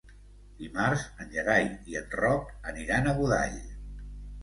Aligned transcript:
Dimarts 0.61 1.03
en 1.25 1.29
Gerai 1.35 1.69
i 1.93 2.01
en 2.01 2.09
Roc 2.25 2.53
aniran 2.75 3.07
a 3.15 3.19
Godall. 3.23 3.65